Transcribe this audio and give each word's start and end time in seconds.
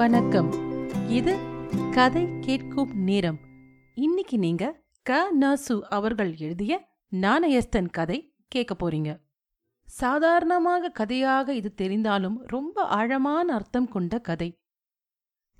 வணக்கம். 0.00 0.50
இது 1.08 1.38
கதை 1.94 2.38
கேட்கும் 2.40 2.92
நேரம். 2.94 3.38
இன்னைக்கு 3.94 4.38
நீங்க 4.38 4.80
க. 5.02 5.32
நசு 5.40 5.80
அவர்கள் 5.80 6.36
எழுதிய 6.36 6.88
நாணயஸ்தன் 7.12 7.90
கதை 7.90 8.34
கேட்க 8.48 8.74
போறீங்க. 8.74 9.20
சாதாரணமாக 9.84 10.88
கதையாக 10.88 11.54
இது 11.54 11.74
தெரிந்தாலும் 11.82 12.34
ரொம்ப 12.46 12.82
ஆழமான 12.82 13.54
அர்த்தம் 13.54 13.88
கொண்ட 13.88 14.18
கதை. 14.18 14.58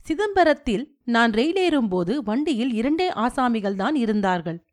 சிதம்பரத்தில் 0.05 0.97
நான் 1.05 1.31
ரயிலேறும்போது 1.31 2.17
வண்டியில் 2.17 2.73
இரண்டே 2.73 3.11
ஆசாமிகள் 3.11 3.77
தான் 3.77 3.95
இருந்தார்கள். 3.95 4.67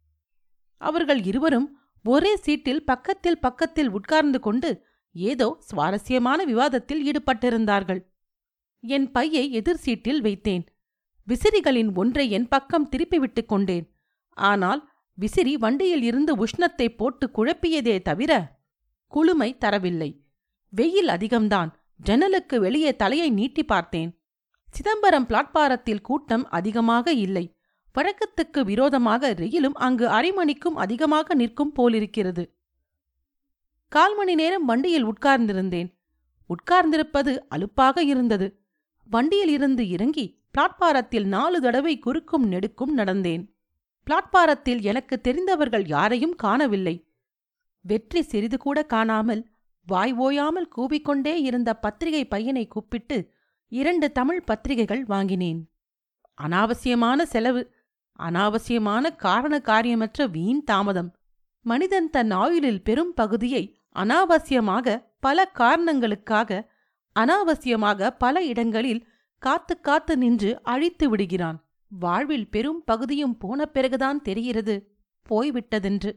அவர்கள் 0.78 1.24
இருவரும் 1.24 1.80
ஒரே 2.04 2.36
சீட்டில் 2.36 2.86
பக்கத்தில் 2.86 3.40
பக்கத்தில் 3.40 3.90
உட்கார்ந்து 3.90 4.40
கொண்டு 4.40 4.84
ஏதோ 5.12 5.58
சுவாரஸ்யமான 5.60 6.44
விவாதத்தில் 6.44 7.12
ஈடுபட்டிருந்தார்கள். 7.12 8.16
என் 8.80 9.12
பையை 9.12 9.52
எதிர் 9.52 9.78
சீட்டில் 9.78 10.22
வைத்தேன். 10.22 10.66
விசிறிகளின் 11.28 11.96
ஒன்றை 11.96 12.32
என் 12.32 12.48
பக்கம் 12.48 12.90
திருப்பிவிட்டுக் 12.90 13.46
கொண்டேன். 13.46 13.94
ஆனால் 14.34 14.90
விசிறி 15.14 15.58
வண்டியில் 15.58 16.02
இருந்து 16.02 16.46
உஷ்ணத்தை 16.46 16.96
போட்டு 16.96 17.32
குழப்பியதே 17.36 18.02
தவிர 18.02 18.60
குளுமை 19.12 19.58
தரவில்லை. 19.58 20.24
வெயில் 20.70 21.08
அதிகம்தான். 21.08 21.70
ஜன்னலுக்கு 21.96 22.60
வெளியே 22.60 22.96
தலையை 22.96 23.30
நீட்டி 23.30 23.64
பார்த்தேன். 23.64 24.22
சிதம்பரம் 24.72 25.28
பிளாட்பாரத்தில் 25.28 26.02
கூட்டம் 26.02 26.50
அதிகமாக 26.50 27.12
இல்லை. 27.12 27.56
வழக்கத்துக்கு 27.96 28.62
விரோதமாக 28.62 29.34
ரெயிலும் 29.34 29.74
அங்கு 29.74 30.08
அரை 30.08 30.32
மணிக்கும் 30.32 30.76
அதிகமாக 30.76 31.34
நிற்கும் 31.34 31.72
போலிருக்கிறது. 31.72 32.58
கால் 33.88 34.16
மணி 34.16 34.36
நேரம் 34.36 34.66
வண்டியில் 34.66 35.06
உட்கார்ந்திருந்தேன். 35.06 35.94
உட்கார்ந்திருப்பது 36.50 37.38
அலுப்பாக 37.50 38.04
இருந்தது. 38.04 38.67
வண்டியில் 39.10 39.48
இருந்து 39.48 39.84
இறங்கி 39.90 40.26
பிளாட்பாரத்தில் 40.54 41.28
நாலு 41.28 41.62
தடவை 41.62 41.94
குறுக்கும் 42.00 42.46
நெடுக்கும் 42.52 42.94
நடந்தேன். 42.98 43.44
பிளாட்பாரத்தில் 44.08 44.82
எனக்கு 44.82 45.16
தெரிந்தவர்கள் 45.22 45.86
யாரையும் 45.88 46.36
காணவில்லை. 46.36 46.96
வெற்றி 47.86 48.22
சிறிது 48.22 48.58
கூட 48.58 48.78
காணாமல் 48.86 49.42
வாய் 49.88 50.14
ஓயாமல் 50.14 50.70
கூவிக்கொண்டே 50.76 51.34
இருந்த 51.40 51.70
பத்திரிகை 51.76 52.24
பையனை 52.26 52.68
கூப்பிட்டு 52.68 53.18
இரண்டு 53.72 54.08
தமிழ் 54.12 54.44
பத்திரிகைகள் 54.44 55.04
வாங்கினேன். 55.06 55.60
அனாவசியமான 56.38 57.22
செலவு 57.26 57.62
அனாவசியமான 58.20 59.16
காரண 59.16 59.56
காரியமற்ற 59.60 60.26
வீண் 60.30 60.64
தாமதம். 60.64 61.10
மனிதன் 61.66 62.10
தன் 62.10 62.32
ஆயுளில் 62.32 62.84
பெரும் 62.84 63.14
பகுதியை 63.14 63.64
அனாவசியமாக 63.96 64.98
பல 65.20 65.46
காரணங்களுக்காக 65.52 66.60
அனாவசியமாக 67.18 68.10
பல 68.18 68.44
இடங்களில் 68.44 69.08
காத்து 69.38 69.80
காத்து 69.80 70.18
நின்று 70.18 70.64
அழித்து 70.64 71.10
விடுகிறான். 71.10 71.58
வாழ்வில் 71.90 72.50
பெரும் 72.50 72.84
பகுதியும் 72.86 73.38
போன 73.38 73.66
பிறகுதான் 73.66 74.22
தெரிகிறது 74.22 74.76
போய்விட்டதென்று. 75.30 76.12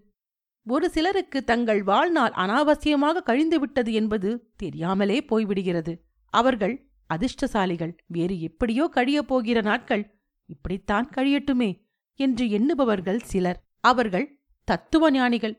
ஒரு 0.66 0.90
சிலருக்கு 0.90 1.44
தங்கள் 1.44 1.82
வாழ்நாள் 1.82 2.32
அனாவசியமாக 2.36 3.22
கழிந்துவிட்டது 3.26 3.92
என்பது 3.92 4.30
தெரியாமலே 4.56 5.18
போய்விடுகிறது. 5.20 5.92
அவர்கள் 6.26 6.74
அதிர்ஷ்டசாலிகள் 7.14 7.92
வேறு 8.06 8.40
எப்படியோ 8.40 8.90
கழியப் 8.94 9.28
போகிற 9.28 9.60
நாட்கள் 9.60 10.04
இப்படித்தான் 10.46 11.08
கழியட்டுமே 11.16 11.70
என்று 12.14 12.44
எண்ணுபவர்கள் 12.46 13.20
சிலர். 13.22 13.60
அவர்கள் 13.80 14.26
தத்துவ 14.64 15.10
ஞானிகள் 15.10 15.56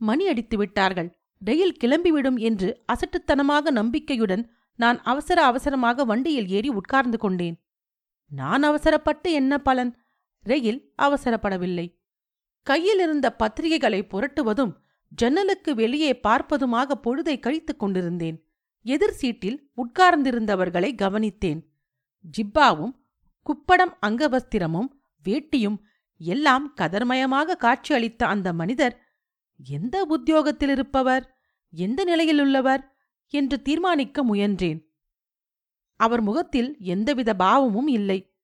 மணி 0.00 0.24
அடித்து 0.28 0.56
விட்டார்கள். 0.56 1.10
ரயில் 1.44 1.76
கிளம்பிவிடும் 1.84 2.38
என்று 2.38 2.84
அசட்டுத்தனமாக 2.92 3.70
நம்பிக்கையுடன் 3.70 4.50
நான் 4.74 5.02
அவசர 5.02 5.44
அவசரமாக 5.44 6.04
வண்டியில் 6.04 6.48
ஏறி 6.48 6.68
உட்கார்ந்து 6.68 7.18
கொண்டேன். 7.18 7.64
நான் 8.26 8.62
அவசரப்பட்டு 8.62 9.32
என்ன 9.32 9.58
பலன்? 9.58 9.98
ரயில் 10.42 10.92
அவசரப்படவில்லை. 11.02 11.98
கையில் 12.62 12.98
இருந்த 12.98 13.36
பத்திரிகைகளை 13.38 14.00
புரட்டுவதும் 14.08 14.76
ஜன்னலுக்கு 15.08 15.74
வெளியே 15.74 16.20
பார்ப்பதுமாக 16.22 16.94
பொழுதை 17.02 17.40
கழித்துக் 17.40 17.78
கொண்டிருந்தேன். 17.78 18.48
எதிர் 18.82 19.12
சீட்டில் 19.12 19.70
உட்கார்ந்திருந்தவர்களை 19.76 20.90
கவனித்தேன். 20.94 21.60
ஜிப்பாவும் 22.38 22.94
குப்படம் 23.46 23.94
அங்கவஸ்திரமும் 24.06 24.88
வேட்டியும் 25.24 25.78
எல்லாம் 26.16 26.74
கதர்மயமாக 26.80 27.56
காட்சியளித்த 27.56 28.22
அந்த 28.24 28.52
மனிதர் 28.52 29.02
எந்த 29.60 30.04
உத்தியோகத்தில் 30.04 30.68
இருப்பவர் 30.68 31.33
எந்த 31.74 32.04
நிலையிலுள்ளவர்? 32.04 32.92
என்று 33.28 33.62
தீர்மானிக்க 33.62 34.24
முயன்றேன். 34.24 34.92
அவர் 35.96 36.20
முகத்தில் 36.20 36.76
எந்தவித 36.78 37.34
பாவமும் 37.34 37.88
இல்லை. 37.88 38.36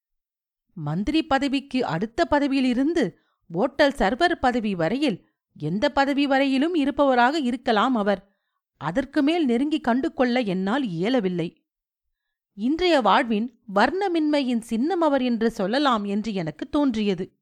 மந்திரி 0.75 1.27
பதவிக்கு 1.27 1.87
அடுத்த 1.87 2.25
பதவியிலிருந்து 2.25 3.19
ஓட்டல் 3.55 3.95
சர்வர் 3.95 4.33
பதவி 4.41 4.75
வரையில் 4.75 5.29
எந்த 5.55 5.93
பதவி 5.93 6.27
வரையிலும் 6.27 6.75
இருப்பவராக 6.75 7.35
இருக்கலாம் 7.41 7.95
அவர். 7.95 8.39
அதற்கு 8.77 9.23
மேல் 9.23 9.45
நெருங்கி 9.45 9.81
கண்டு 9.81 10.13
கொள்ள 10.13 10.41
என்னால் 10.41 10.83
இயலவில்லை. 10.83 11.65
இன்றைய 12.53 13.01
வாழ்வின் 13.01 13.61
வர்ணமின்மையின் 13.75 14.61
சின்னம் 14.61 15.01
அவர் 15.01 15.23
என்று 15.23 15.51
சொல்லலாம் 15.51 16.05
என்று 16.05 16.35
எனக்கு 16.35 16.69
தோன்றியது. 16.69 17.33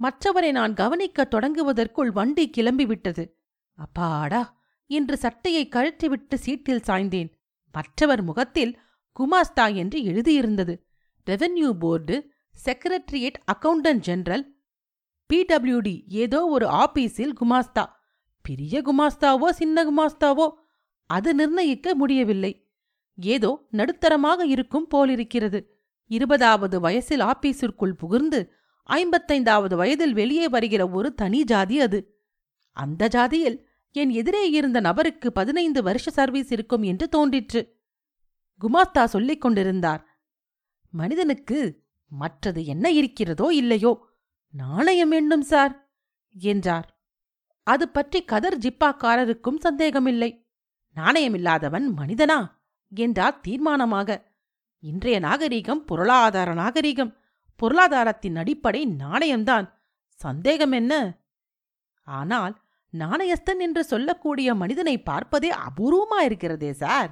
மற்றவரை 0.00 0.50
நான் 0.50 0.74
கவனிக்கத் 0.74 1.34
தொடங்குவதற்குள் 1.34 2.12
வண்டி 2.12 2.50
கிளம்பிவிட்டது. 2.56 3.30
அப்பாடா! 3.72 4.57
இன்று 4.88 5.16
சட்டையை 5.16 5.68
கழற்றிவிட்டு 5.68 6.34
சீட்டில் 6.34 6.84
சாய்ந்தேன். 6.86 7.30
மற்றவர் 7.72 8.22
முகத்தில் 8.22 8.78
குமாஸ்தா 9.16 9.74
என்று 9.74 9.98
எழுதியிருந்தது. 10.00 10.74
Revenue 11.26 11.70
board 11.70 12.16
secretariat 12.64 13.38
accountant 13.52 14.04
general 14.08 14.44
PWD 15.30 15.94
ஏதோ 16.06 16.46
ஒரு 16.46 16.66
ஆபீஸில் 16.66 17.34
குமாஸ்தா. 17.40 17.84
பெரிய 18.42 18.82
குமாஸ்தாவோ 18.82 19.48
சின்ன 19.50 19.84
குமாஸ்தாவோ 19.84 20.46
அது 21.06 21.34
நிர்ணயிக்க 21.34 21.94
முடியவில்லை. 21.94 22.52
ஏதோ 23.18 23.50
நடுத்தரமாக 23.72 24.40
இருக்கும் 24.44 24.86
போலிருக்கிறது. 24.86 25.60
இருபதாவது 26.10 26.80
வயசில் 26.80 27.20
ஆபீஸிற்குள் 27.20 27.92
புகுந்து 27.92 28.40
ஐம்பத்தைந்தாவது 28.88 29.74
வயதில் 29.74 30.12
வெளியே 30.12 30.48
வருகிற 30.48 30.82
ஒரு 30.88 31.14
தனி 31.14 31.44
ஜாதி 31.44 31.80
அது. 31.80 31.98
அந்த 32.76 33.08
ஜாதியில் 33.08 33.58
என் 33.90 34.10
எதிரே 34.10 34.50
இருந்த 34.50 34.80
நபருக்கு 34.80 35.32
பதினைந்து 35.32 35.82
வருஷ 35.82 36.10
சர்வீஸ் 36.10 36.50
இருக்கும் 36.52 36.82
என்று 36.82 37.08
தோன்றிற்று. 37.08 37.60
குமாஸ்தா 38.60 39.04
சொல்லிக் 39.04 39.40
கொண்டிருந்தார் 39.40 40.02
மனிதனுக்கு 40.90 41.86
மற்றது 42.12 42.64
என்ன 42.64 42.90
இருக்கிறதோ 42.90 43.48
இல்லையோ 43.52 43.92
நாணயம் 44.54 45.08
வேண்டும் 45.08 45.42
சார் 45.42 45.92
என்றார். 46.34 46.86
அது 47.62 47.88
பற்றி 47.88 48.24
கதர் 48.24 48.58
ஜிப்பாக்காரருக்கும் 48.58 49.58
சந்தேகமில்லை. 49.58 50.30
நாணயமில்லாதவன் 50.96 51.86
மனிதனா? 51.96 52.38
என்றார் 52.92 53.40
தீர்மானமாக. 53.48 54.10
இன்றைய 54.82 55.20
நாகரீகம் 55.20 55.82
பொருளாதார 55.84 56.50
நாகரீகம். 56.54 57.12
பொருளாதாரத்தின் 57.60 58.36
அடிப்படை 58.36 58.86
நாணயம்தான். 58.86 59.66
சந்தேகம் 60.20 60.72
என்ன? 60.72 60.92
ஆனால் 62.02 62.54
நாணயஸ்தன் 62.94 63.58
என்று 63.58 63.84
சொல்லக்கூடிய 63.84 64.54
மனிதனை 64.54 65.02
பார்ப்பதே 65.02 65.50
அபூர்வமாயிருக்கிறதே 65.50 66.70
சார்! 66.70 67.10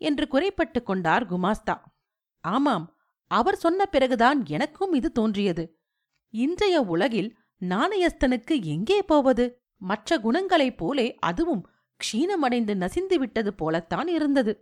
என்று 0.00 0.28
குறைப்பட்டு 0.28 0.82
கொண்டார் 0.82 1.24
குமாஸ்தா. 1.26 1.76
ஆமாம் 2.44 2.86
அவர் 3.30 3.56
சொன்ன 3.56 3.86
பிறகுதான் 3.86 4.46
எனக்கும் 4.46 4.92
இது 4.92 5.12
தோன்றியது. 5.12 5.64
இன்றைய 6.34 6.80
உலகில் 6.80 7.30
நாணயஸ்தனுக்கு 7.62 8.62
எங்கே 8.64 9.02
போவது? 9.02 9.44
மற்ற 9.82 10.18
குணங்களைப் 10.18 10.78
போலே 10.78 11.16
அதுவும் 11.20 11.62
க்ஷீணமடைந்து 12.00 12.74
நசிந்து 12.74 13.18
விட்டது 13.18 13.54
போலத்தான் 13.54 14.08
இருந்தது. 14.08 14.52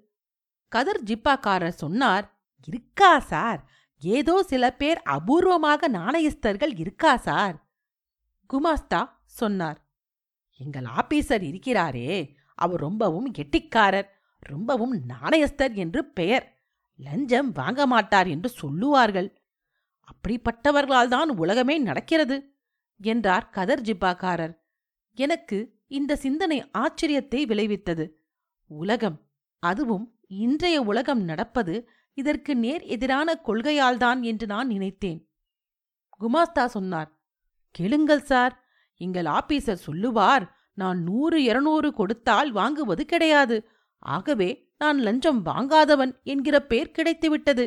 கதர் 0.73 1.03
ஜிப்பாக்காரர் 1.03 1.81
சொன்னார் 1.81 2.27
இருக்கா 2.69 3.19
சார்! 3.19 3.61
ஏதோ 4.03 4.43
சில 4.43 4.65
பேர் 4.73 5.01
அபூர்வமாக 5.11 5.89
நாணயஸ்தர்கள் 5.89 6.75
இருக்கா 6.77 7.17
சார்? 7.17 7.57
குமாஸ்தா 8.51 9.01
சொன்னார் 9.25 9.79
எங்கள் 10.57 10.85
ஆபீசர் 10.85 11.43
இருக்கிறாரே 11.43 12.37
அவர் 12.55 12.81
ரொம்பவும் 12.81 13.33
கெட்டிக்காரர் 13.39 14.09
ரொம்பவும் 14.39 14.95
நாணயஸ்தர் 15.09 15.73
என்று 15.73 16.05
பெயர். 16.05 16.65
லஞ்சம் 16.97 17.53
வாங்க 17.53 17.87
மாட்டார் 17.87 18.27
என்று 18.27 18.49
சொல்லுவார்கள். 18.49 19.39
அப்படிப்பட்டவர்களால் 20.09 21.09
தான் 21.09 21.29
உலகமே 21.29 21.79
நடக்கிறது 21.79 22.55
என்றார் 22.97 23.51
கதர் 23.51 23.81
ஜிப்பாக்காரர். 23.81 24.55
எனக்கு 25.13 25.81
இந்த 25.87 26.17
சிந்தனை 26.17 26.71
ஆச்சரியத்தை 26.79 27.41
விளைவித்தது. 27.47 28.11
உலகம் 28.67 29.19
அதுவும் 29.59 30.19
இன்றைய 30.27 30.81
உலகம் 30.81 31.23
நடப்பது 31.25 31.89
இதற்கு 32.15 32.57
நேர் 32.57 32.83
எதிரான 32.83 33.41
கொள்கையால்தான் 33.45 34.21
என்று 34.21 34.47
நான் 34.47 34.67
நினைத்தேன். 34.67 35.29
குமாஸ்தா 36.21 36.65
சொன்னார் 36.67 37.11
கேளுங்கள் 37.71 38.21
சார் 38.21 38.62
எங்கள் 39.05 39.29
ஆபீசர் 39.39 39.85
சொல்லுவார் 39.87 40.45
நான் 40.75 40.99
நூறு 41.03 41.39
இருநூறு 41.43 41.89
கொடுத்தால் 41.93 42.51
வாங்குவது 42.55 43.03
கிடையாது. 43.13 43.57
ஆகவே 43.99 44.51
நான் 44.79 44.99
லஞ்சம் 44.99 45.41
வாங்காதவன் 45.47 46.13
என்கிற 46.23 46.57
பேர் 46.63 46.95
கிடைத்துவிட்டது. 46.97 47.65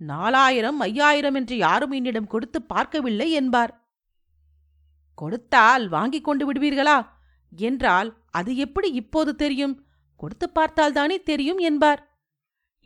நாலாயிரம் 0.00 0.78
ஐயாயிரம் 0.80 1.34
என்று 1.34 1.56
யாரும் 1.56 1.94
என்னிடம் 1.98 2.32
கொடுத்து 2.34 2.58
பார்க்கவில்லை 2.62 3.28
என்பார். 3.40 3.72
கொடுத்தால் 5.18 5.84
வாங்கிக் 5.88 6.24
கொண்டு 6.24 6.44
விடுவீர்களா? 6.48 6.98
என்றால் 7.52 8.08
அது 8.30 8.50
எப்படி 8.56 8.88
இப்போது 8.92 9.32
தெரியும்? 9.42 9.74
கொடுத்து 10.20 10.46
பார்த்தால்தானே 10.54 11.16
தெரியும் 11.22 11.60
என்பார். 11.68 12.00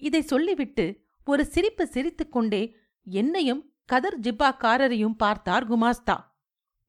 இதை 0.01 0.21
சொல்லிவிட்டு 0.23 0.87
ஒரு 1.25 1.43
சிரிப்பு 1.47 1.85
சிரித்துக்கொண்டே 1.87 2.63
என்னையும் 3.07 3.63
கதர் 3.93 4.19
ஜிப்பாக்காரரையும் 4.21 5.21
பார்த்தார் 5.25 5.67
குமாஸ்தா. 5.71 6.17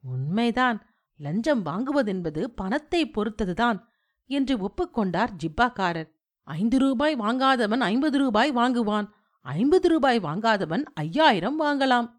உண்மைதான். 0.02 0.86
லஞ்சம் 1.16 1.66
வாங்குவதென்பது 1.66 2.44
பணத்தை 2.44 3.06
பொறுத்ததுதான் 3.06 3.84
என்று 4.26 4.58
ஒப்புக்கொண்டார் 4.58 5.30
ஜிப்பாக்காரர். 5.44 6.10
ஐந்து 6.44 6.78
ரூபாய் 6.78 7.16
வாங்காதவன் 7.16 7.78
ஐம்பது 7.78 8.18
ரூபாய் 8.18 8.52
வாங்குவான். 8.52 9.08
ஐம்பது 9.42 9.90
ரூபாய் 9.90 10.20
வாங்காதவன் 10.20 10.84
ஐயாயிரம் 10.94 11.62
வாங்கலாம். 11.62 12.12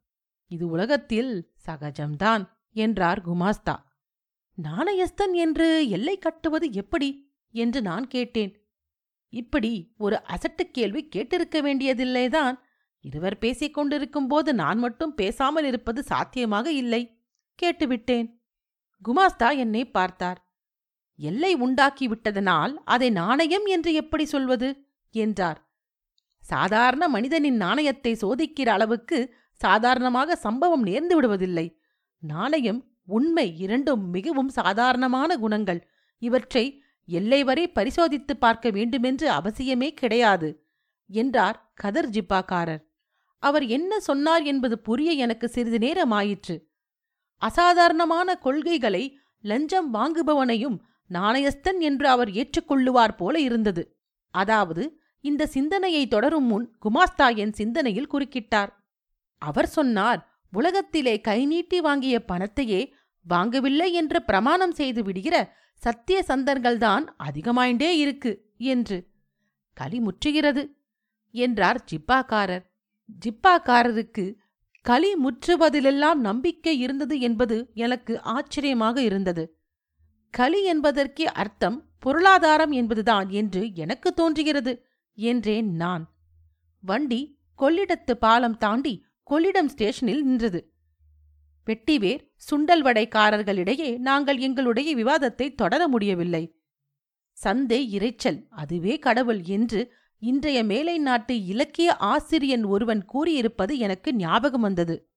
இது 0.46 0.68
உலகத்தில் 0.68 1.52
சகஜம்தான் 1.66 2.48
என்றார் 2.72 3.26
குமாஸ்தா. 3.28 3.76
நாணயஸ்தன் 4.62 5.32
என்று 5.32 5.88
எல்லை 5.88 6.18
கட்டுவது 6.18 6.72
எப்படி 6.72 7.32
என்று 7.50 7.82
நான் 7.82 8.06
கேட்டேன். 8.06 8.62
இப்படி 9.28 9.94
ஒரு 9.98 10.22
அசட்டுக் 10.22 10.74
கேள்வி 10.74 11.08
கேட்டிருக்க 11.16 11.60
வேண்டியதில்லைதான். 11.62 12.54
இருவர் 13.00 13.38
பேசிக் 13.38 13.74
கொண்டிருக்கும் 13.74 14.26
போது 14.26 14.54
நான் 14.54 14.78
மட்டும் 14.78 15.14
பேசாமல் 15.14 15.64
இருப்பது 15.64 16.02
சாத்தியமாக 16.02 16.72
இல்லை. 16.72 17.17
கேட்டுவிட்டேன். 17.62 18.28
குமாஸ்தா 19.02 19.56
என்னை 19.56 19.90
பார்த்தார். 19.90 20.38
எல்லை 21.14 21.54
உண்டாக்கி 21.54 22.08
விட்டதனால் 22.08 22.82
அதை 22.84 23.10
நாணயம் 23.10 23.66
என்று 23.66 23.92
எப்படி 23.92 24.24
சொல்வது? 24.24 24.86
என்றார். 25.10 25.66
சாதாரண 26.42 27.08
மனிதனின் 27.08 27.56
நாணயத்தை 27.56 28.12
சோதிக்கிற 28.20 28.66
அளவுக்கு 28.66 29.34
சாதாரணமாக 29.52 30.36
சம்பவம் 30.36 30.86
நேர்ந்து 30.86 31.14
விடுவதில்லை. 31.20 31.66
நாணயம் 32.18 32.80
உண்மை 33.04 33.58
இரண்டும் 33.58 34.10
மிகவும் 34.10 34.48
சாதாரணமான 34.48 35.36
குணங்கள். 35.36 35.80
இவற்றை 36.18 36.82
எல்லை 37.04 37.44
வரை 37.44 37.68
பரிசோதித்து 37.68 38.36
பார்க்க 38.36 38.70
வேண்டுமென்று 38.70 39.30
அவசியமே 39.30 39.94
கிடையாது 39.94 40.66
என்றார் 41.06 41.72
கதர் 41.74 42.10
ஜிப்பாக்காரர் 42.10 42.82
அவர் 43.38 43.66
என்ன 43.66 44.00
சொன்னார் 44.00 44.42
என்பது 44.42 44.78
புரிய 44.78 45.12
எனக்கு 45.12 45.48
சிறிது 45.48 45.78
நேரம் 45.78 46.10
ஆயிற்று 46.10 46.56
அசாதாரணமான 47.42 48.34
கொள்கைகளை 48.34 49.04
லஞ்சம் 49.44 49.94
வாங்குபவனையும் 49.94 50.78
நாணயஸ்தன் 51.10 51.78
என்று 51.78 52.08
அவர் 52.08 52.30
ஏற்றுக்கொள்ளுவார் 52.30 53.14
போல 53.16 53.40
இருந்தது. 53.40 53.82
அதாவது 54.34 55.00
இந்த 55.20 55.46
சிந்தனையை 55.46 56.08
தொடரும் 56.08 56.44
முன் 56.44 56.66
குமாஸ்தா 56.84 57.36
என் 57.36 57.52
சிந்தனையில் 57.52 58.10
குறுக்கிட்டார். 58.12 58.70
அவர் 59.42 59.66
சொன்னார் 59.66 60.20
உலகத்திலே 60.52 61.20
கை 61.20 61.46
நீட்டி 61.46 61.80
வாங்கிய 61.80 62.24
பணத்தையே 62.24 62.80
வாங்கவில்லை 63.26 63.88
என்று 63.92 64.22
பிரமாணம் 64.22 64.72
செய்து 64.72 65.02
விடுகிற 65.02 65.36
சத்திய 65.82 66.24
சந்தர்கள்தான் 66.28 67.04
அதிகமாயிண்டே 67.24 67.90
இருக்கு 67.94 68.32
என்று. 68.56 68.98
களி 69.76 69.98
முற்றுகிறது 70.00 70.62
என்றார் 71.30 71.80
ஜிப்பாக்காரர். 71.90 72.64
ஜிப்பாக்காரருக்கு 73.26 74.24
களி 74.86 75.10
முற்றுவதிலெல்லாம் 75.14 76.20
நம்பிக்கை 76.20 76.74
இருந்தது 76.78 77.20
என்பது 77.20 77.56
எனக்கு 77.74 78.14
ஆச்சரியமாக 78.20 78.96
இருந்தது. 79.02 79.44
களி 80.34 80.60
என்பதற்கே 80.64 81.26
அர்த்தம் 81.34 81.76
பொருளாதாரம் 81.98 82.70
என்பதுதான் 82.70 83.28
என்று 83.30 83.62
எனக்கு 83.74 84.08
தோன்றுகிறது 84.14 84.72
என்றேன் 85.18 85.68
நான். 85.74 86.04
வண்டி 86.82 87.20
கொள்ளிடத்து 87.58 88.14
பாலம் 88.18 88.56
தாண்டி 88.56 88.94
கொள்ளிடம் 89.30 89.68
ஸ்டேஷனில் 89.68 90.22
நின்றது. 90.22 90.60
வெட்டிவேர் 91.66 92.22
சுண்டல் 92.48 92.82
வடைக்காரர்களிடையே 92.82 93.90
நாங்கள் 93.98 94.38
எங்களுடைய 94.38 94.90
விவாதத்தை 94.96 95.54
தொடர 95.54 95.88
முடியவில்லை. 95.88 96.44
சந்தை 97.38 97.80
இரைச்சல் 97.96 98.38
அதுவே 98.52 98.94
கடவுள் 98.98 99.42
என்று 99.56 99.80
இன்றைய 100.22 100.64
மேலை 100.64 100.98
நாட்டு 100.98 101.44
இலக்கிய 101.44 101.96
ஆசிரியன் 101.96 102.64
ஒருவன் 102.64 103.04
கூறியிருப்பது 103.04 103.78
எனக்கு 103.78 104.14
ஞாபகம் 104.14 104.60
வந்தது. 104.60 105.08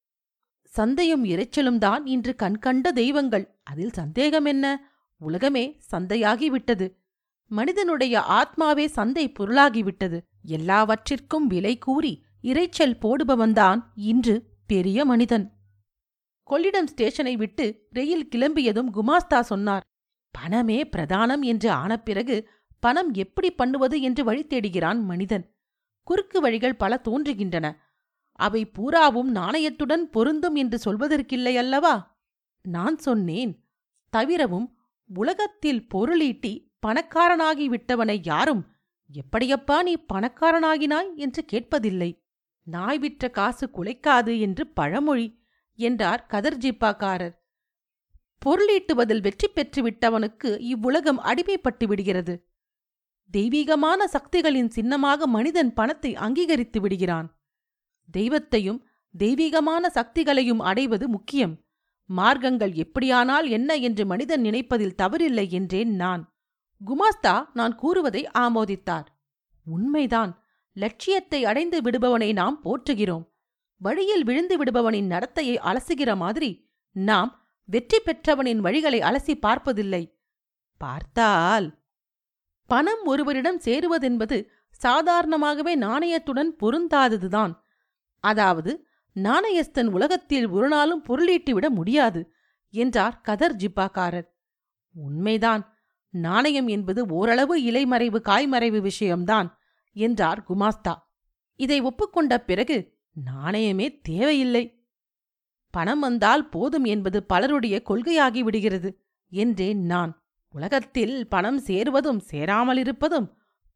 சந்தையும் 0.73 1.23
இறைச்சலும் 1.23 1.77
தான் 1.77 2.05
இன்று 2.05 2.35
கண்கண்ட 2.35 2.91
தெய்வங்கள். 2.91 3.45
அதில் 3.63 3.91
சந்தேகம் 3.91 4.45
என்ன? 4.45 4.65
உலகமே 5.21 5.81
சந்தையாகிவிட்டது. 5.91 6.87
மனிதனுடைய 7.51 8.23
ஆத்மாவே 8.29 8.85
சந்தை 8.85 9.31
பொருளாகிவிட்டது. 9.39 10.19
எல்லாவற்றிற்கும் 10.41 11.47
விலை 11.47 11.77
கூறி 11.77 12.23
இரைச்சல் 12.43 12.99
போடுபவன்தான் 13.01 13.79
இன்று 13.95 14.35
பெரிய 14.67 15.05
மனிதன். 15.05 15.45
கொள்ளிடம் 16.47 16.87
ஸ்டேஷனை 16.87 17.35
விட்டு 17.35 17.87
ரெயில் 17.95 18.29
கிளம்பியதும் 18.35 18.89
குமாஸ்தா 18.93 19.39
சொன்னார் 19.39 19.85
பணமே 20.31 20.89
பிரதானம் 20.97 21.41
என்று 21.41 21.71
ஆன 21.71 21.97
பிறகு 21.97 22.35
பணம் 22.81 23.13
எப்படி 23.13 23.49
பண்ணுவது 23.51 24.01
என்று 24.01 24.23
வழி 24.23 24.43
தேடுகிறான் 24.43 24.99
மனிதன். 25.03 25.45
குறுக்கு 26.07 26.41
வழிகள் 26.41 26.75
பல 26.75 27.01
தோன்றுகின்றன. 27.07 27.67
அவை 28.39 28.61
பூராவும் 28.65 29.29
நாணயத்துடன் 29.35 30.03
பொருந்தும் 30.09 30.55
என்று 30.55 30.77
சொல்வதற்கில்லை 30.77 31.53
அல்லவா? 31.55 31.95
நான் 32.65 32.97
சொன்னேன். 32.97 33.53
தவிரவும் 34.13 34.67
உலகத்தில் 35.09 35.81
பொருளீட்டி 35.93 36.53
பணக்காரனாகி 36.87 37.65
விட்டவனை 37.73 38.17
யாரும் 38.23 38.63
எப்படியப்பா 39.09 39.77
நீ 39.81 39.93
பணக்காரனாகினாய் 40.13 41.09
என்று 41.15 41.41
கேட்பதில்லை. 41.51 42.11
நாய் 42.67 42.99
விற்ற 42.99 43.29
காசு 43.29 43.65
குலைக்காது 43.67 44.33
என்று 44.39 44.63
பழமொழி 44.67 45.27
என்றார் 45.79 46.23
கதர்ஜிப்பாக்காரர். 46.29 47.35
பொருளீட்டுவதில் 48.41 49.21
வெற்றி 49.21 49.47
பெற்று 49.47 49.81
விட்டவனுக்கு 49.81 50.49
இவ்வுலகம் 50.59 51.19
அடிமைப்பட்டு 51.19 51.85
விடுகிறது. 51.85 52.35
தெய்வீகமான 53.33 54.07
சக்திகளின் 54.07 54.67
சின்னமாக 54.67 55.27
மனிதன் 55.27 55.73
பணத்தை 55.73 56.15
அங்கீகரித்து 56.15 56.79
விடுகிறான். 56.81 57.27
தெய்வத்தையும் 58.09 58.79
தெய்வீகமான 59.15 59.83
சக்திகளையும் 59.93 60.61
அடைவது 60.61 61.09
முக்கியம். 61.09 61.53
மார்க்கங்கள் 62.09 62.73
எப்படியானால் 62.73 63.47
என்ன 63.49 63.75
என்று 63.77 64.05
மனிதன் 64.05 64.41
நினைப்பதில் 64.41 64.97
தவறில்லை 64.97 65.45
என்றேன் 65.49 65.95
நான். 65.95 66.23
குமாஸ்தா 66.81 67.35
நான் 67.53 67.75
கூறுவதை 67.75 68.23
ஆமோதித்தார். 68.37 69.07
உண்மைதான். 69.67 70.31
லட்சியத்தை 70.75 71.45
அடைந்து 71.45 71.77
விடுபவனை 71.81 72.33
நாம் 72.33 72.57
போற்றுகிறோம். 72.63 73.25
வழியில் 73.77 74.23
விழுந்து 74.23 74.55
விடுபவனின் 74.57 75.11
நடத்தையை 75.11 75.55
அலசுகிற 75.69 76.15
மாதிரி 76.15 76.49
நாம் 76.95 77.31
வெற்றி 77.69 77.99
பெற்றவனின் 78.05 78.61
வழிகளை 78.61 78.99
அலசி 78.99 79.33
பார்ப்பதில்லை. 79.39 80.03
பார்த்தால் 80.81 81.67
பணம் 82.71 83.05
ஒருவரிடம் 83.05 83.59
சேருவதென்பது 83.59 84.47
சாதாரணமாகவே 84.69 85.75
நாணயத்துடன் 85.75 86.51
பொருந்தாததுதான். 86.61 87.53
அதாவது 88.19 88.87
நாணயஸ்தன் 89.15 89.89
உலகத்தில் 89.91 90.47
ஒரு 90.47 90.67
நாளும் 90.67 91.03
பொருளீட்டுவிட 91.07 91.69
முடியாது 91.69 92.33
என்றார் 92.69 93.21
கதர் 93.21 93.55
ஜிப்பாக்காரர். 93.55 94.27
உண்மைதான் 94.93 95.77
நாணயம் 96.09 96.67
என்பது 96.67 97.05
ஓரளவு 97.05 97.61
இலைமறைவு 97.61 98.19
காய்மறைவு 98.21 98.79
விஷயம்தான் 98.79 99.59
என்றார் 99.91 100.45
குமாஸ்தா. 100.49 100.95
இதை 101.55 101.81
ஒப்புக்கொண்ட 101.81 102.37
பிறகு 102.37 102.97
நாணயமே 103.25 103.99
தேவையில்லை. 104.01 104.87
பணம் 105.69 105.99
வந்தால் 105.99 106.49
போதும் 106.49 106.83
என்பது 106.83 107.23
பலருடைய 107.23 107.83
கொள்கையாகி 107.89 108.39
விடுகிறது 108.39 109.01
என்றேன் 109.29 109.83
நான். 109.85 110.20
உலகத்தில் 110.53 111.27
பணம் 111.27 111.59
சேருவதும் 111.59 112.21
சேராமலிருப்பதும் 112.31 113.27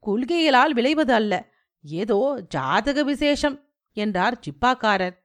கொள்கைகளால் 0.04 0.74
விளைவது 0.74 1.14
அல்ல. 1.14 1.54
ஏதோ 1.84 2.46
ஜாதக 2.50 3.04
விசேஷம் 3.04 3.56
என்றார் 3.94 4.40
ஜிப்பாக்காரர் 4.40 5.16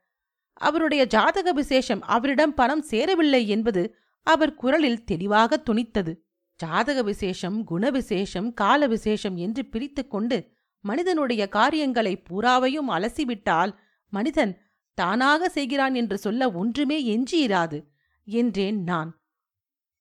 அவருடைய 0.52 1.07
ஜாதக 1.07 1.52
விசேஷம் 1.52 2.02
அவரிடம் 2.02 2.54
பணம் 2.54 2.83
சேரவில்லை 2.83 3.49
என்பது 3.49 3.97
அவர் 4.23 4.54
குரலில் 4.54 5.04
தெளிவாக 5.04 5.62
துணித்தது. 5.71 6.12
ஜாதக 6.57 7.02
விசேஷம் 7.02 7.66
குணவிசேஷம் 7.66 8.52
கால 8.52 8.87
விசேஷம் 8.87 9.37
என்று 9.37 9.66
பிரித்துக் 9.66 10.11
கொண்டு 10.11 10.38
மனிதனுடைய 10.80 11.49
காரியங்களை 11.49 12.25
பூராவையும் 12.28 12.90
அலசிவிட்டால் 12.90 13.73
மனிதன் 14.12 14.52
தானாக 14.95 15.49
செய்கிறான் 15.49 15.95
என்று 15.95 16.19
சொல்ல 16.19 16.50
ஒன்றுமே 16.52 16.99
எஞ்சியிராது 17.16 17.78
என்றேன் 18.25 18.83
நான். 18.83 19.11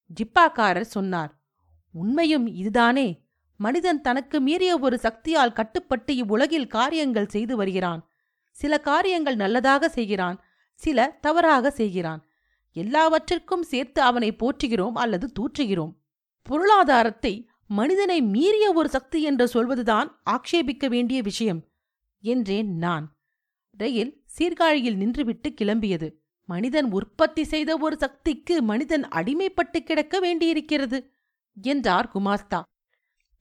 ஜிப்பாக்காரர் 0.09 0.93
சொன்னார் 0.95 1.31
உண்மையும் 1.91 2.47
இதுதானே. 2.47 3.25
மனிதன் 3.57 4.01
தனக்கு 4.01 4.41
மீறிய 4.41 4.77
ஒரு 4.77 4.99
சக்தியால் 4.99 5.53
கட்டுப்பட்டு 5.53 6.15
இவ்வுலகில் 6.15 6.67
காரியங்கள் 6.67 7.27
செய்து 7.27 7.55
வருகிறான். 7.55 8.09
சில 8.51 8.79
காரியங்கள் 8.79 9.35
நல்லதாக 9.35 9.89
செய்கிறான் 9.89 10.43
சில 10.73 11.17
தவறாக 11.21 11.71
செய்கிறான். 11.71 12.25
எல்லாவற்றிற்கும் 12.71 13.63
சேர்த்து 13.63 14.01
அவனை 14.01 14.31
போற்றுகிறோம் 14.31 14.93
அல்லது 14.93 15.31
தூற்றுகிறோம். 15.39 15.93
பொருளாதாரத்தை 16.41 17.49
மனிதனை 17.67 18.21
மீறிய 18.21 18.73
ஒரு 18.73 18.89
சக்தி 18.89 19.21
என்று 19.21 19.47
சொல்வதுதான் 19.47 20.21
ஆக்ஷேபிக்க 20.29 20.87
வேண்டிய 20.87 21.21
விஷயம் 21.21 21.67
என்றேன் 22.23 22.77
நான். 22.77 23.17
ரயில் 23.77 24.23
சீர்காழியில் 24.37 24.97
நின்றுவிட்டு 24.97 25.49
கிளம்பியது. 25.61 26.13
மனிதன் 26.45 26.91
உற்பத்தி 26.91 27.43
செய்த 27.43 27.77
ஒரு 27.77 27.95
சக்திக்கு 27.97 28.61
மனிதன் 28.61 29.03
அடிமைப்பட்டு 29.03 29.79
கிடக்க 29.79 30.19
வேண்டியிருக்கிறது. 30.19 31.13
என்றார் 31.61 32.11
குமாஸ்தா 32.13 32.61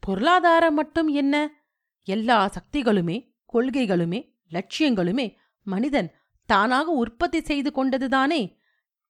பொருளாதாரம் 0.00 0.74
மட்டும் 0.74 1.08
என்ன? 1.08 1.64
எல்லா 2.04 2.50
சக்திகளுமே 2.50 3.34
கொள்கைகளுமே 3.52 4.34
லட்சியங்களுமே 4.50 5.34
மனிதன் 5.62 6.14
தானாக 6.46 6.90
உற்பத்தி 6.90 7.40
செய்து 7.40 7.70
கொண்டதுதானே? 7.70 8.56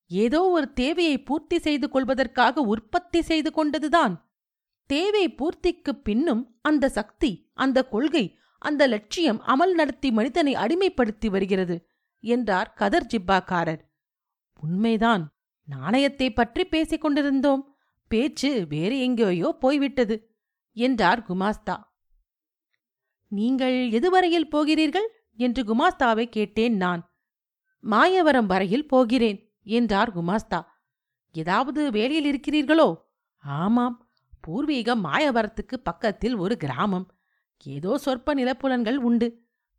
ஏதோ 0.06 0.42
ஒரு 0.42 0.72
தேவையை 0.72 1.22
பூர்த்தி 1.22 1.58
செய்து 1.58 1.88
கொள்வதற்காக 1.88 2.60
உற்பத்தி 2.60 3.22
செய்து 3.22 3.50
கொண்டதுதான். 3.50 4.22
தேவை 4.86 5.34
பூர்த்திக்குப் 5.34 6.04
பின்னும் 6.04 6.58
அந்த 6.62 6.88
சக்தி 6.88 7.50
அந்த 7.54 7.84
கொள்கை 7.84 8.38
அந்த 8.58 8.86
லட்சியம் 8.86 9.40
அமல் 9.42 9.72
நடத்தி 9.72 10.10
மனிதனை 10.10 10.54
அடிமைப்படுத்தி 10.54 11.30
வருகிறது 11.30 11.88
என்றார் 12.20 12.72
கதர் 12.72 13.06
ஜிப்பாக்காரர். 13.06 13.80
உண்மைதான். 14.60 15.28
நாணயத்தை 15.64 16.32
பற்றி 16.32 16.64
பேசிக் 16.64 17.00
கொண்டிருந்தோம். 17.00 17.67
பேச்சு 18.08 18.66
வேறு 18.68 18.98
எங்கேயோ 18.98 19.56
போய்விட்டது 19.60 20.16
என்றார் 20.72 21.22
குமாஸ்தா. 21.22 21.76
நீங்கள் 23.28 23.90
எதுவரையில் 23.90 24.50
போகிறீர்கள்? 24.50 25.08
என்று 25.36 25.62
குமாஸ்தாவை 25.62 26.24
கேட்டேன் 26.24 26.76
நான். 26.76 27.02
மாயவரம் 27.80 28.46
வரையில் 28.46 28.86
போகிறேன் 28.86 29.38
என்றார் 29.62 30.16
குமாஸ்தா. 30.16 30.60
ஏதாவது 31.34 31.90
வேலையில் 31.90 32.28
இருக்கிறீர்களோ? 32.30 32.88
ஆமாம் 33.36 34.10
பூர்வீக 34.40 34.96
மாயவரத்துக்கு 34.96 35.76
பக்கத்தில் 35.82 36.34
ஒரு 36.34 36.56
கிராமம். 36.56 37.06
ஏதோ 37.64 37.98
சொற்ப 37.98 38.34
நிலப்புலன்கள் 38.34 38.96
உண்டு. 38.96 39.28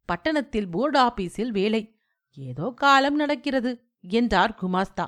பட்டணத்தில் 0.06 0.70
போர்டு 0.70 1.00
ஆபீஸில் 1.00 1.50
வேலை. 1.50 2.00
ஏதோ 2.34 2.72
காலம் 2.76 3.16
நடக்கிறது 3.16 3.72
என்றார் 4.02 4.58
குமாஸ்தா. 4.62 5.06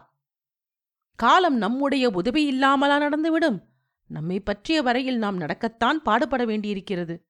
காலம் 1.21 1.57
நம்முடைய 1.57 2.09
உதவி 2.09 2.45
இல்லாமலா 2.45 2.99
நடந்துவிடும்? 2.99 3.61
நம்மை 4.07 4.39
பற்றிய 4.39 4.81
வரையில் 4.81 5.17
நாம் 5.17 5.39
நடக்கத்தான் 5.39 5.93
பாடுபட 5.93 6.45
வேண்டியிருக்கிறது 6.45 7.27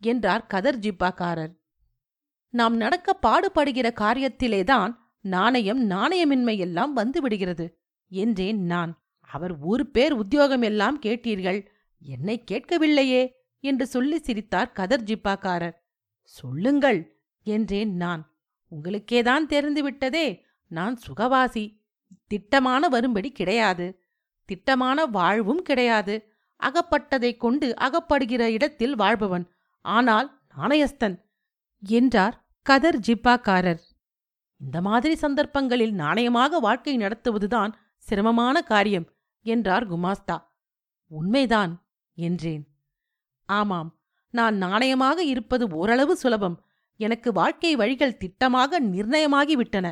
என்றார் 0.00 0.46
கதர் 0.46 0.78
ஜிப்பாக்காரர். 0.78 1.58
நாம் 2.48 2.76
நடக்க 2.76 3.18
பாடுபடுகிற 3.22 3.90
காரியத்திலேதான் 4.00 4.96
நாணயம் 5.20 5.90
நாணயமின்மை 5.90 6.58
எல்லாம் 6.58 6.96
என்றேன் 8.08 8.62
நான். 8.62 9.02
அவர் 9.20 9.58
ஒரு 9.58 9.86
பேர் 9.86 10.12
உத்தியோகம் 10.12 10.62
எல்லாம் 10.62 11.00
கேட்டீர்கள் 11.02 11.66
என்னை 12.00 12.44
கேட்கவில்லையே 12.50 13.30
என்று 13.60 13.86
சொல்லி 13.86 14.18
சிரித்தார் 14.18 14.72
கதர் 14.72 15.02
ஜிப்பாக்காரர். 15.02 15.74
சொல்லுங்கள் 16.22 17.20
என்றேன் 17.42 17.94
நான். 17.94 18.36
உங்களுக்கேதான் 18.70 19.46
தெரிந்துவிட்டதே 19.48 20.40
நான் 20.68 20.98
சுகவாசி 21.08 21.77
திட்டமான 22.26 22.88
வரும்படி 22.88 23.30
கிடையாது. 23.32 23.86
திட்டமான 24.44 25.06
வாழ்வும் 25.06 25.62
கிடையாது. 25.62 26.14
அகப்பட்டதைக் 26.60 27.36
கொண்டு 27.36 27.74
அகப்படுகிற 27.80 28.40
இடத்தில் 28.46 28.94
வாழ்பவன். 28.96 29.46
ஆனால் 29.80 30.40
நாணயஸ்தன் 30.56 31.16
என்றார் 31.82 32.36
கதர் 32.62 32.98
ஜிப்பாக்காரர். 32.98 33.80
இந்த 34.56 34.80
மாதிரி 34.80 35.14
சந்தர்ப்பங்களில் 35.14 35.92
நாணயமாக 35.92 36.58
வாழ்க்கை 36.60 36.96
நடத்துவதுதான் 36.96 37.72
சிரமமான 37.96 38.62
காரியம் 38.62 39.06
என்றார் 39.46 39.86
குமாஸ்தா. 39.90 40.36
உண்மைதான் 41.10 41.86
என்றேன். 42.14 42.64
ஆமாம் 43.48 43.90
நான் 44.30 44.56
நாணயமாக 44.62 45.18
இருப்பது 45.18 45.68
ஓரளவு 45.68 46.16
சுலபம். 46.16 46.56
எனக்கு 46.96 47.32
வாழ்க்கை 47.32 47.76
வழிகள் 47.76 48.18
திட்டமாக 48.24 48.80
நிர்ணயமாகிவிட்டன. 48.92 49.86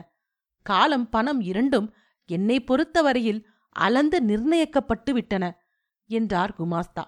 காலம் 0.63 1.09
பணம் 1.09 1.41
இரண்டும் 1.41 1.95
என்னை 2.27 2.65
பொறுத்தவரையில் 2.65 3.47
அலந்து 3.69 4.23
நிர்ணயிக்கப்பட்டு 4.23 5.11
விட்டன 5.13 5.65
என்றார் 6.07 6.55
குமாஸ்தா. 6.59 7.05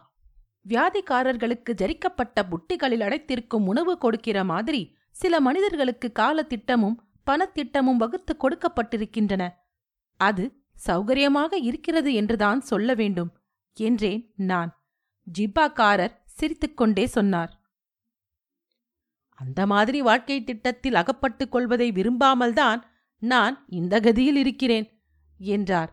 வியாதிக்காரர்களுக்கு 0.69 1.73
ஜரிக்கப்பட்ட 1.73 2.43
புட்டிகளில் 2.51 3.05
அடைத்திருக்கும் 3.05 3.67
உணவு 3.67 3.99
கொடுக்கிற 3.99 4.45
மாதிரி 4.45 4.97
சில 5.11 5.41
மனிதர்களுக்கு 5.41 6.13
காலத்திட்டமும் 6.19 6.97
பணத்திட்டமும் 7.31 7.97
வகுத்து 7.97 8.37
கொடுக்கப்பட்டிருக்கின்றன. 8.37 9.51
அது 10.17 10.63
சௌகரியமாக 10.87 11.55
இருக்கிறது 11.55 12.15
என்றுதான் 12.15 12.61
சொல்ல 12.61 12.95
வேண்டும் 12.95 13.39
என்றேன் 13.73 14.33
நான் 14.37 14.87
ஜிப்பாக்காரர் 15.39 16.15
சிரித்துக்கொண்டே 16.25 17.07
சொன்னார். 17.07 17.53
அந்த 19.35 19.67
மாதிரி 19.67 20.03
வாழ்க்கை 20.03 20.45
திட்டத்தில் 20.45 20.95
அகப்பட்டுக் 20.95 21.53
கொள்வதை 21.53 21.93
விரும்பாமல்தான் 21.93 22.81
நான் 23.19 23.65
இந்த 23.69 24.01
கதியில் 24.01 24.39
இருக்கிறேன் 24.45 24.98
என்றார். 25.39 25.91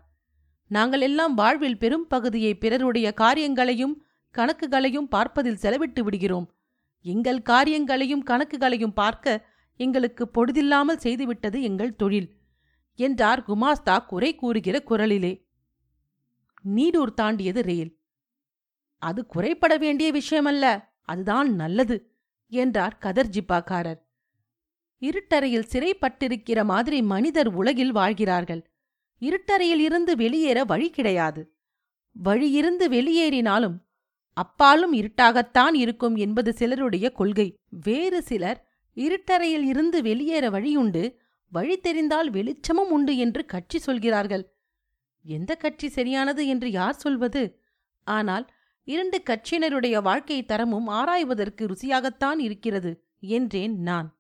நாங்கள் 0.68 1.02
எல்லாம் 1.02 1.34
வாழ்வில் 1.34 1.78
பெரும் 1.78 2.08
பகுதியை 2.08 2.56
பிறருடைய 2.56 3.14
காரியங்களையும் 3.14 4.04
கணக்குகளையும் 4.32 5.08
பார்ப்பதில் 5.08 5.62
செலவிட்டு 5.62 6.00
விடுகிறோம். 6.00 6.48
எங்கள் 7.02 7.42
காரியங்களையும் 7.42 8.24
கணக்குகளையும் 8.24 8.94
பார்க்க 8.94 9.46
எங்களுக்கு 9.76 10.30
பொழுதில்லாமல் 10.34 11.04
செய்துவிட்டது 11.04 11.62
எங்கள் 11.62 11.96
தொழில் 11.96 12.30
என்றார் 12.96 13.42
குமாஸ்தா 13.48 14.06
குறை 14.06 14.36
கூறுகிற 14.36 14.84
குரலிலே. 14.90 15.34
நீடூர் 16.76 17.14
தாண்டியது 17.14 17.62
ரயில். 17.62 18.00
அது 18.96 19.26
குறைப்பட 19.26 19.78
வேண்டிய 19.78 20.12
விஷயமல்ல 20.12 20.66
அதுதான் 21.02 21.56
நல்லது 21.56 22.16
என்றார் 22.48 22.98
கதர்ஜிப்பாக்காரர் 23.02 24.00
இருட்டறையில் 25.02 25.70
சிறைப்பட்டிருக்கிற 25.74 26.64
மாதிரி 26.64 27.02
மனிதர் 27.02 27.48
உலகில் 27.48 27.92
வாழ்கிறார்கள். 27.92 28.62
இருட்டறையில் 29.22 29.80
இருந்து 29.80 30.16
வெளியேற 30.16 30.64
வழி 30.64 30.90
கிடையாது. 30.90 31.54
வழியிருந்து 32.12 32.90
வெளியேறினாலும் 32.90 33.78
அப்பாலும் 34.34 34.94
இருட்டாகத்தான் 34.94 35.74
இருக்கும் 35.74 36.16
என்பது 36.16 36.54
சிலருடைய 36.54 37.10
கொள்கை. 37.10 37.56
வேறு 37.70 38.22
சிலர் 38.22 38.68
இருட்டறையில் 38.96 39.66
இருந்து 39.66 40.02
வெளியேற 40.02 40.50
வழியுண்டு 40.50 41.16
வழி 41.52 41.78
தெரிந்தால் 41.78 42.30
வெளிச்சமும் 42.30 42.92
உண்டு 42.92 43.18
என்று 43.18 43.46
கட்சி 43.46 43.80
சொல்கிறார்கள். 43.80 44.54
எந்த 45.26 45.56
கட்சி 45.56 45.88
சரியானது 45.88 46.48
என்று 46.48 46.72
யார் 46.72 46.96
சொல்வது? 46.96 47.62
ஆனால் 48.04 48.46
இரண்டு 48.84 49.24
கட்சியினருடைய 49.26 50.02
வாழ்க்கை 50.02 50.46
தரமும் 50.46 50.88
ஆராய்வதற்கு 50.88 51.68
ருசியாகத்தான் 51.68 52.40
இருக்கிறது 52.40 53.04
என்றேன் 53.20 53.80
நான். 53.80 54.18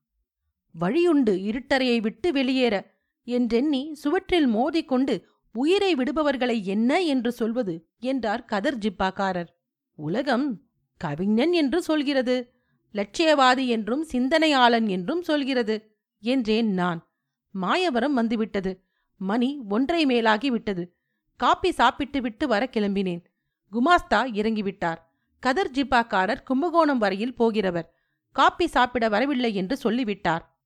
வழியுண்டு 0.76 1.34
இருட்டறையை 1.50 2.02
விட்டு 2.02 2.32
வெளியேற 2.32 2.95
என்றெண்ணி 3.26 3.96
சுவற்றில் 3.96 4.48
மோதிக்கொண்டு 4.48 5.26
உயிரை 5.52 5.96
விடுபவர்களை 5.96 6.64
என்ன 6.64 7.02
என்று 7.02 7.32
சொல்வது? 7.32 7.88
என்றார் 8.00 8.46
கதர் 8.46 8.78
ஜிப்பாக்காரர். 8.78 9.48
உலகம் 9.96 10.62
கவிஞன் 10.98 11.54
என்று 11.54 11.82
சொல்கிறது 11.82 12.54
லட்சியவாதி 12.94 13.68
என்றும் 13.68 14.08
சிந்தனையாளன் 14.12 14.88
என்றும் 14.88 15.22
சொல்கிறது 15.22 15.96
என்றேன் 16.20 16.74
நான். 16.74 17.12
மாயவரம் 17.52 18.14
வந்துவிட்டது. 18.14 18.86
மணி 19.18 19.62
ஒன்றை 19.70 20.06
மேலாகி 20.06 20.48
விட்டது. 20.48 20.96
காப்பி 21.36 21.72
சாப்பிட்டு 21.72 22.22
விட்டு 22.22 22.48
வர 22.48 22.70
கிளம்பினேன். 22.72 23.24
குமாஸ்தா 23.72 24.22
இறங்கிவிட்டார். 24.34 24.98
கதர் 25.40 25.72
ஜிப்பாக்காரர் 25.72 26.44
கும்பகோணம் 26.44 26.98
வரையில் 26.98 27.36
போகிறவர். 27.40 27.88
காப்பி 28.32 28.68
சாப்பிட 28.68 29.10
வரவில்லை 29.10 29.56
என்று 29.56 29.78
சொல்லிவிட்டார். 29.78 30.58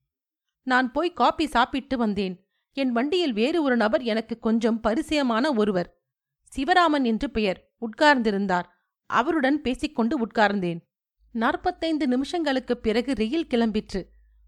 நான் 0.64 0.92
போய் 0.92 1.14
காப்பி 1.14 1.48
சாப்பிட்டு 1.48 1.98
வந்தேன். 1.98 2.49
என் 2.74 2.92
வண்டியில் 2.92 3.34
வேறு 3.34 3.64
ஒரு 3.64 3.78
நபர் 3.78 4.02
எனக்கு 4.02 4.40
கொஞ்சம் 4.40 4.80
பரிசயமான 4.84 5.56
ஒருவர். 5.56 6.02
சிவராமன் 6.56 7.04
என்று 7.04 7.30
பெயர். 7.30 7.72
உட்கார்ந்திருந்தார். 7.82 8.64
அவருடன் 9.06 9.62
பேசிக்கொண்டு 9.62 10.28
உட்கார்ந்தேன். 10.28 10.80
நாற்பத்தைந்து 11.32 12.08
நிமிஷங்களுக்குப் 12.08 12.82
பிறகு 12.82 13.14
ரயில் 13.14 13.48
கிளம்பிற்று. 13.50 14.06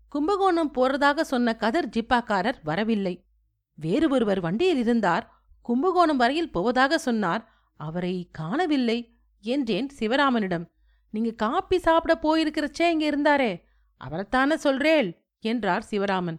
கும்பகோணம் 0.09 0.73
போறதாக 0.73 1.21
சொன்ன 1.21 1.55
கதர் 1.55 1.89
ஜிப்பாக்காரர் 1.89 2.55
வரவில்லை. 2.63 3.25
வேறு 3.73 4.09
ஒருவர் 4.09 4.39
வண்டியில் 4.39 4.77
இருந்தார். 4.77 5.31
கும்பகோணம் 5.61 6.17
வரையில் 6.17 6.51
போவதாக 6.51 6.97
சொன்னார். 6.97 7.51
அவரை 7.77 8.29
காணவில்லை 8.31 9.17
என்றேன் 9.41 9.89
சிவராமனிடம். 9.99 10.71
நீங்க 11.09 11.31
காப்பி 11.31 11.77
சாப்பிட 11.77 12.19
போயிருக்கிறச்சே 12.21 12.89
இங்க 12.89 13.09
இருந்தாரே. 13.09 13.61
அவரைத்தானே 14.05 14.55
சொல்றேள்? 14.63 15.17
என்றார் 15.39 15.85
சிவராமன். 15.91 16.37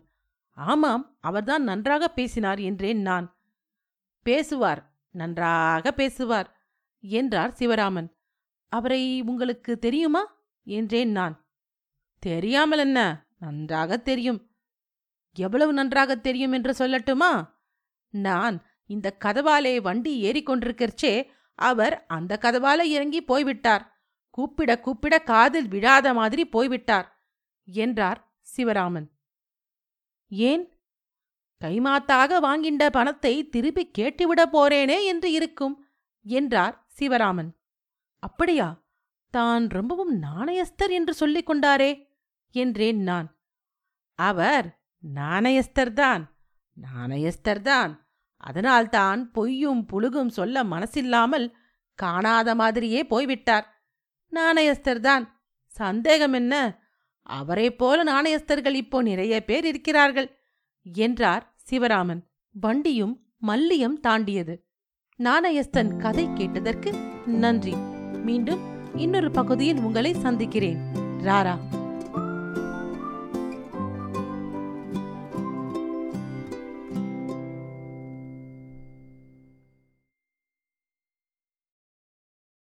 ஆமாம் 0.52 1.16
அவர்தான் 1.20 1.62
நன்றாக 1.62 2.08
பேசினார் 2.08 2.58
என்றேன் 2.58 3.00
நான். 3.00 3.36
பேசுவார் 4.22 4.92
நன்றாக 5.10 5.92
பேசுவார் 5.92 6.60
என்றார் 7.00 7.50
சிவராமன். 7.50 8.08
அவரை 8.68 9.22
உங்களுக்கு 9.22 9.78
தெரியுமா? 9.78 10.46
என்றேன் 10.64 11.10
நான். 11.10 11.46
தெரியாமல் 12.18 12.78
என்ன? 12.78 13.26
நன்றாக 13.38 13.96
தெரியும். 13.96 14.50
எவ்வளவு 15.34 15.72
நன்றாக 15.72 16.16
தெரியும் 16.16 16.52
என்று 16.52 16.72
சொல்லட்டுமா? 16.72 17.50
நான் 18.08 18.66
இந்த 18.86 19.16
கதவாலே 19.24 19.80
வண்டி 19.80 20.30
ஏறிக்கொண்டிருக்கிறச்சே 20.30 21.26
அவர் 21.54 22.06
அந்த 22.06 22.38
கதவால 22.40 22.80
இறங்கி 22.80 23.24
போய்விட்டார். 23.24 24.02
கூப்பிட 24.30 24.80
கூப்பிட 24.80 25.18
காதில் 25.18 25.68
விழாத 25.68 26.14
மாதிரி 26.14 26.46
போய்விட்டார் 26.46 27.26
என்றார் 27.64 28.34
சிவராமன். 28.56 29.10
ஏன்? 30.32 30.78
கைமாத்தாக 31.60 32.38
வாங்கிண்ட 32.42 32.90
பணத்தை 32.90 33.48
திருப்பி 33.48 33.90
கேட்டுவிடப் 33.98 34.56
போறேனே 34.56 35.04
என்று 35.04 35.32
இருக்கும் 35.32 35.86
என்றார் 36.22 36.86
சிவராமன். 36.98 37.50
அப்படியா? 38.18 38.82
தான் 39.30 39.68
ரொம்பவும் 39.68 40.22
நாணயஸ்தர் 40.22 40.90
என்று 40.90 41.14
சொல்லிக் 41.14 41.50
கொண்டாரே 41.50 42.08
என்றேன் 42.50 43.02
நான். 43.02 43.38
அவர் 44.14 44.80
நாணயஸ்தர்தான் 45.14 46.24
நாணயஸ்தர்தான் 46.76 48.00
அதனால்தான் 48.36 49.30
பொய்யும் 49.30 49.86
புழுகும் 49.92 50.28
சொல்ல 50.28 50.64
மனசில்லாமல் 50.64 51.52
காணாத 51.94 52.54
மாதிரியே 52.54 53.06
போய்விட்டார். 53.06 53.84
நாணயஸ்தர்தான் 54.32 55.28
சந்தேகம் 55.66 56.32
என்ன? 56.32 56.81
அவரைப் 57.22 57.78
போல 57.78 58.02
நாணயஸ்தர்கள் 58.04 58.74
இப்போ 58.74 59.02
நிறைய 59.02 59.44
பேர் 59.44 59.64
இருக்கிறார்கள் 59.64 60.38
என்றார் 60.82 61.54
சிவராமன். 61.70 62.20
வண்டியும் 62.50 63.20
மல்லியம் 63.46 64.00
தாண்டியது. 64.00 64.66
நாணயஸ்தன் 65.16 65.96
கதை 65.96 66.28
கேட்டதற்கு 66.34 66.92
நன்றி. 67.26 67.74
மீண்டும் 68.24 68.60
இன்னொரு 68.96 69.30
பகுதியில் 69.30 69.80
உங்களை 69.80 70.12
சந்திக்கிறேன். 70.12 70.78
ராரா. 71.18 71.58